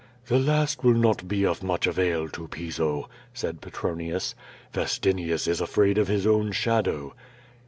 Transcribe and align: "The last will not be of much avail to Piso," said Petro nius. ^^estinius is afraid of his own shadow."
"The 0.25 0.39
last 0.39 0.83
will 0.83 0.95
not 0.95 1.27
be 1.27 1.45
of 1.45 1.61
much 1.61 1.85
avail 1.85 2.27
to 2.29 2.47
Piso," 2.47 3.07
said 3.35 3.61
Petro 3.61 3.93
nius. 3.93 4.33
^^estinius 4.73 5.47
is 5.47 5.61
afraid 5.61 5.99
of 5.99 6.07
his 6.07 6.25
own 6.25 6.53
shadow." 6.53 7.13